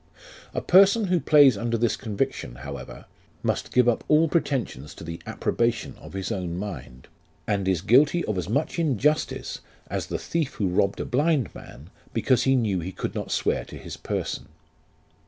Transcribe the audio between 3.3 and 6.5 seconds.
must give up all pretensions to the approbation of his